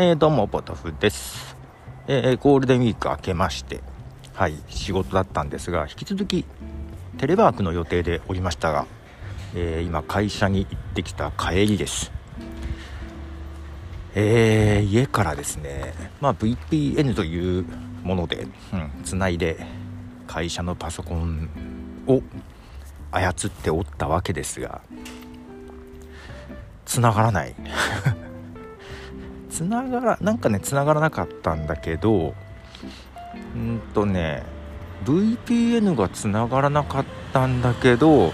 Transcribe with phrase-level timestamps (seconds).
[0.00, 1.56] えー、どうも、ポトフです。
[2.06, 3.80] えー、ゴールデンウィーク明けまして、
[4.32, 6.44] はい、仕事だったんですが、引き続き
[7.16, 8.86] テレワークの予定でおりましたが、
[9.56, 12.12] えー、今、会社に行ってきた帰りです。
[14.14, 17.64] えー、家からですね、まあ、VPN という
[18.04, 19.66] もので、うん、つないで
[20.28, 21.50] 会社のパソコン
[22.06, 22.22] を
[23.10, 24.80] 操っておったわけですが、
[26.86, 27.56] 繋がらない。
[29.58, 32.32] つながらなんかねつながらなかったんだけど
[33.56, 34.44] うんとね
[35.04, 38.32] VPN がつながらなかったんだけど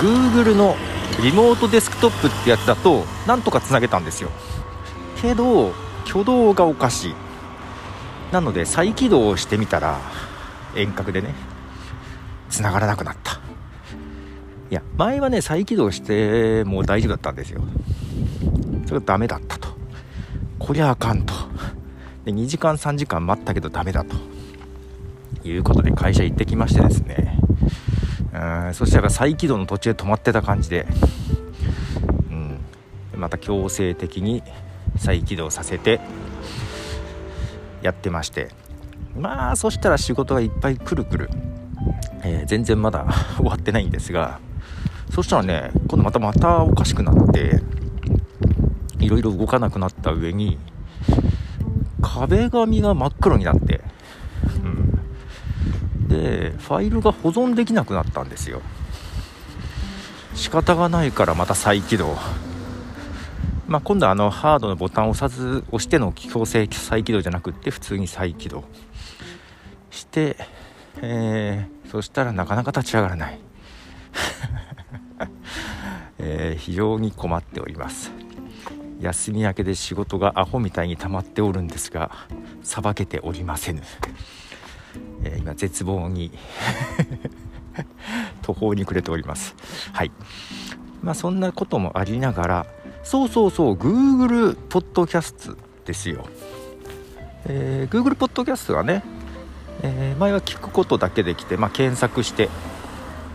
[0.00, 0.74] Google の
[1.22, 4.30] リモートデスクトップってやつだとなんとかつなげたんですよ。
[5.22, 5.72] けど
[6.04, 7.14] 挙動がおかしい。
[8.32, 10.00] なので再起動してみたら
[10.74, 11.32] 遠隔でね
[12.50, 13.34] 繋がらなくなった。
[14.68, 17.62] いや前はね再起動しても大丈夫だったんですよ。
[18.86, 19.63] それがダメだったと。
[20.64, 21.34] こりゃあかんと。
[22.24, 24.16] で2時間3時間待ったけどダメだと。
[25.46, 27.38] いうことで会社行ってきましてですね。
[28.32, 30.86] うんそしたら再起動の途中で止まってた感じで、
[32.30, 32.58] うん、
[33.14, 34.42] また強制的に
[34.96, 36.00] 再起動させて
[37.82, 38.48] やってまして。
[39.18, 41.30] まあそしたら仕事がいっぱいくるくる、
[42.22, 43.04] えー、全然まだ
[43.36, 44.40] 終わってないんですが。
[45.10, 47.73] そしたらね今度またまたおかしくなって。
[49.04, 50.58] いろいろ動かなくなった上に
[52.02, 53.80] 壁紙が真っ黒になって、
[54.62, 58.62] うん、でファイルが保存できなくなったんですよ。
[60.34, 62.16] 仕方がないからまた再起動。
[63.66, 68.64] まあ、今度はあのハードのボタンを押さず押しての強制再起動じゃなくって普通に再起動。
[69.90, 70.36] して、
[71.00, 73.38] えー、そしたらなかなか立ち上がらない、
[76.18, 78.23] えー、非常に困っております。
[79.04, 82.10] 休み明けで仕事がアホみたいに溜まっておるんですが
[82.62, 83.82] さばけておりませぬ、
[85.24, 86.30] えー、今絶望に
[88.42, 89.54] 途方に暮れております。
[89.92, 90.12] はい。
[91.02, 92.66] まあそんなこともありながら
[93.02, 96.26] そうそうそう Google ポッドキャストですよ、
[97.44, 99.04] えー、Google ポッドキャストはね、
[99.82, 102.48] えー、前は聞くことだけできて、まあ、検索して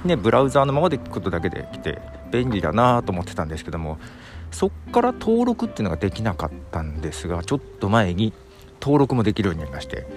[0.05, 1.99] ね、ブラウザーのままで聞くことだけできて
[2.31, 3.97] 便利だなと思ってたんですけども
[4.51, 8.33] そっから登録っていうのができなかったんですがちょっと前に
[8.81, 10.07] 登録もできるようになりまして、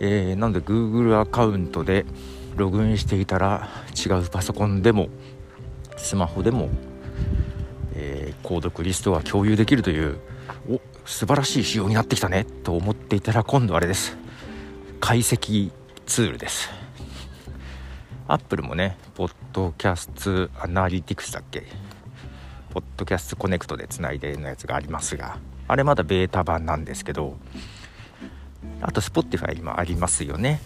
[0.00, 2.04] えー、なので Google アカウントで
[2.56, 5.08] ログインしていたら違うパソコンでも
[5.96, 6.68] スマホでも、
[7.94, 10.18] えー、購読リストが共有できるという
[10.68, 14.16] お素晴らしい仕様になってきたねと思っていたら今度あれです。
[15.00, 15.72] 解析
[16.06, 16.70] ツールです。
[18.28, 21.64] アップルもねポッドキャストアナリティクスだっけ？
[22.70, 25.38] ポッドキャストコネクトでつないでのやつがありますが
[25.68, 27.36] あれまだベータ版なんですけど
[28.80, 30.60] あと Spotify もありますよね。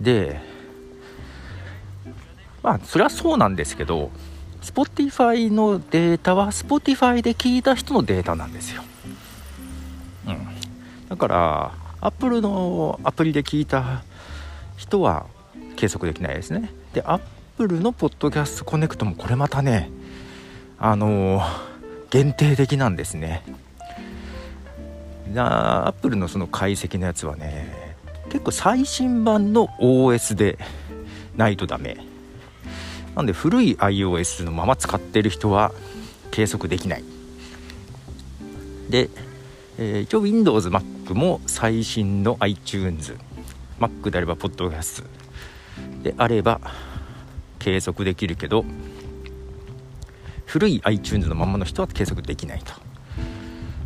[0.00, 0.40] で
[2.62, 4.10] まあそれはそうなんですけど
[4.62, 8.82] Spotify のデータは Spotify で聞いた人のデータなんですよ、
[10.26, 10.46] うん、
[11.08, 14.02] だから Apple のアプリで聞いた
[14.76, 15.26] 人は
[15.76, 16.70] 計測できないですね。
[16.92, 19.90] で Apple のポッドキャストコネクトもこれまたね
[20.78, 21.42] あの
[22.10, 23.42] 限定的なんですね。
[25.36, 27.96] アップルのその解析のやつはね
[28.30, 30.58] 結構最新版の OS で
[31.36, 31.96] ないとダメ。
[33.16, 35.72] なんで古い iOS のまま使ってる人は
[36.30, 37.04] 計測できない。
[38.90, 39.08] で、
[39.78, 43.16] えー、一応 Windows、Mac も最新の iTunes
[43.80, 45.23] Mac であればポッドキャスト。
[46.04, 46.60] であれば
[47.58, 48.64] 計測できるけど
[50.46, 52.74] 古い iTunes のままの人は計測できないと、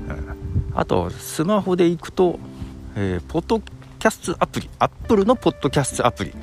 [0.08, 2.38] うん、あとスマホで行くと、
[2.96, 6.34] えー、ポッドキャストアプリ Apple のポッドキャストアプリ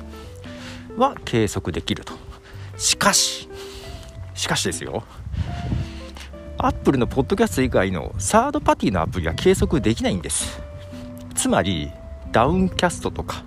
[0.96, 2.14] は計測できると。
[2.78, 3.48] しかし
[4.34, 5.04] しかしですよ。
[6.58, 10.60] アップルのポッドキャスト以外のサードパティのアプリは計測できないんです。
[11.34, 11.90] つまり
[12.32, 13.44] ダウンキャストとか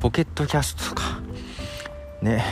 [0.00, 1.19] ポケットキャストとか
[2.22, 2.44] ね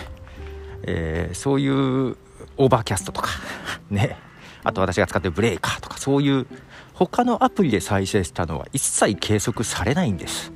[0.82, 2.16] えー、そういう
[2.56, 3.30] オーバーキャストとか
[3.90, 4.16] ね
[4.64, 6.46] あと私が使ってるブレーカーとかそういう
[6.94, 10.52] 他のアプリで再生したのは一切計測されないんです。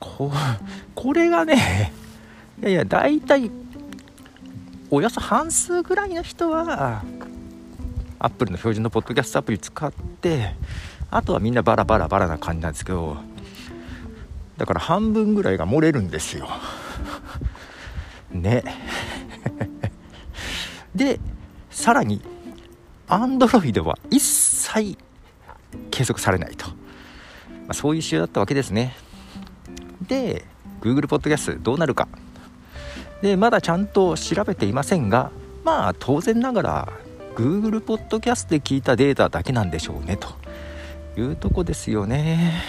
[0.00, 0.32] こ
[0.94, 1.92] これがね
[2.60, 3.50] いやいや大体
[4.90, 7.02] およそ半数ぐらいの人は
[8.18, 10.54] アップルの標準のポッドキャストアプリ使って
[11.10, 13.16] あとはみんなバラバラバラな感じなんですけど
[14.56, 16.48] だから半分ぐらいが漏れるんですよ。
[18.34, 18.62] ね。
[20.94, 21.18] で
[21.70, 22.22] さらに
[23.08, 24.96] Android は一切
[25.90, 26.74] 計測されないと、ま
[27.68, 28.94] あ、そういう仕様だったわけですね。
[30.06, 30.44] で
[30.80, 32.08] Google ポッドキャストどうなるか。
[33.22, 35.30] でまだちゃんと調べていませんが
[35.64, 36.88] まあ当然ながら
[37.34, 40.44] Google ポッドキャストで聞いたデータだけなんでしょうねと。
[41.16, 42.62] いうとこですよね。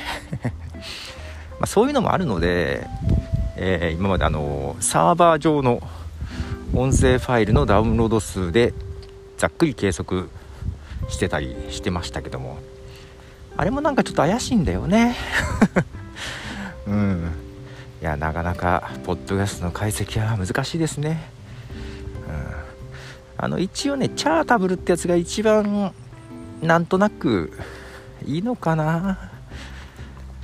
[1.59, 2.87] まそういうのもあるので、
[3.57, 5.81] えー、今まであのサーバー上の
[6.73, 8.73] 音声ファイルのダウンロード数で
[9.37, 10.29] ざっくり計測
[11.07, 12.57] してたりしてましたけども。
[13.57, 15.15] あれもなんかちょっと怪しいんだよね。
[16.87, 17.31] うん。
[18.01, 21.23] いやなかなかポッドキャストの解析は難しいですね、
[22.27, 25.91] うん、あの一応ねチャータブルってやつが一番
[26.61, 27.57] なんとなく
[28.27, 29.31] いいのかな。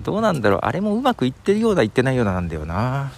[0.04, 0.60] どうなんだろう。
[0.64, 3.12] あれもうまくいってるような言ってないようななんだよな。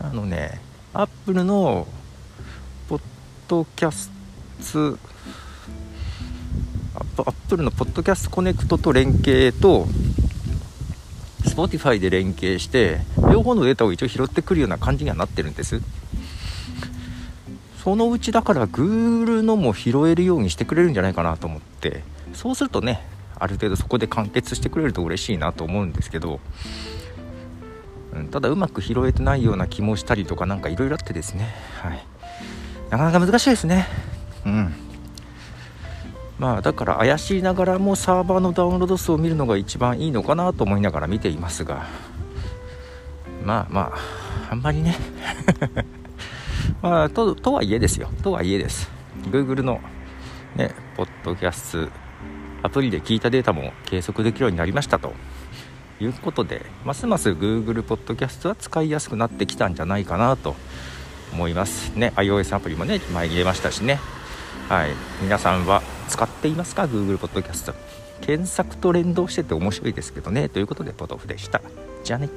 [0.00, 0.60] あのね
[0.94, 1.86] アップルの
[2.88, 3.00] ポッ
[3.48, 4.10] ドキャス
[4.72, 4.98] ト
[7.18, 9.86] アップルのポッドキャストコネクトと連携と
[11.42, 13.00] Spotify で連携して
[13.32, 15.80] 両方のデータを一応拾ってくるような感じにはなってるんです。
[17.82, 22.02] そのうちだから Google のも拾えるようにしてくれるんじゃないかなと思って。
[22.34, 23.00] そうするとね
[23.38, 26.40] ある程度そこで完結してくれると嬉しいなと思うんですけど、
[28.14, 32.04] うん、ただうまく拾えてないような気もしたりとか何かいろいろあってですね、はい、
[32.90, 33.86] なかなか難しいですね。
[34.44, 34.74] うん。
[36.38, 41.86] まあだから怪しいながらもサーバーのダウンロード数を見るのが一番いいのかなと思いながら見ていますが。
[43.44, 44.96] まあまああんまりね。
[46.80, 48.08] まあととはいえですよ。
[48.22, 48.90] とはいえです。
[49.30, 49.80] Google の
[50.54, 52.07] ねポッドキャスト
[52.62, 55.12] アプリで聞いたデータも計測できるようになりましたと。
[56.00, 60.54] いうことでますます Google ポッドキャストは使いやすくなってきたんじゃないかなと。
[61.32, 62.12] 思いますね。
[62.16, 63.98] iOS アプリもね前に入れましたしね。
[64.68, 64.90] はい。
[65.22, 67.74] 皆さんは使っていますか？Google ポッドキャスト
[68.20, 70.48] 検索と連動してて面白いですけどね。
[70.48, 71.60] ということでポトフでした。
[72.04, 72.28] じゃあね。